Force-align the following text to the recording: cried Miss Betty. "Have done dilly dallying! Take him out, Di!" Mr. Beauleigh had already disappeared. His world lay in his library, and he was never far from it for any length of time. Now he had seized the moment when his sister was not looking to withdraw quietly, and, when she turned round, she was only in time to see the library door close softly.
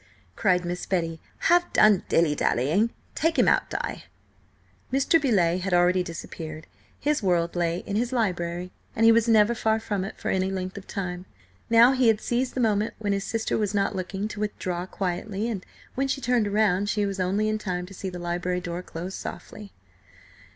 cried 0.35 0.65
Miss 0.65 0.87
Betty. 0.87 1.19
"Have 1.41 1.71
done 1.73 2.01
dilly 2.09 2.33
dallying! 2.33 2.89
Take 3.13 3.37
him 3.37 3.47
out, 3.47 3.69
Di!" 3.69 4.05
Mr. 4.91 5.21
Beauleigh 5.21 5.59
had 5.59 5.75
already 5.75 6.01
disappeared. 6.01 6.65
His 6.99 7.21
world 7.21 7.55
lay 7.55 7.83
in 7.85 7.95
his 7.97 8.11
library, 8.11 8.71
and 8.95 9.05
he 9.05 9.11
was 9.11 9.27
never 9.27 9.53
far 9.53 9.79
from 9.79 10.03
it 10.03 10.17
for 10.17 10.31
any 10.31 10.49
length 10.49 10.75
of 10.75 10.87
time. 10.87 11.27
Now 11.69 11.91
he 11.91 12.07
had 12.07 12.19
seized 12.19 12.55
the 12.55 12.59
moment 12.59 12.95
when 12.97 13.13
his 13.13 13.25
sister 13.25 13.59
was 13.59 13.75
not 13.75 13.95
looking 13.95 14.27
to 14.29 14.39
withdraw 14.39 14.87
quietly, 14.87 15.47
and, 15.47 15.63
when 15.93 16.07
she 16.07 16.19
turned 16.19 16.51
round, 16.51 16.89
she 16.89 17.05
was 17.05 17.19
only 17.19 17.47
in 17.47 17.59
time 17.59 17.85
to 17.85 17.93
see 17.93 18.09
the 18.09 18.17
library 18.17 18.59
door 18.59 18.81
close 18.81 19.13
softly. 19.13 19.71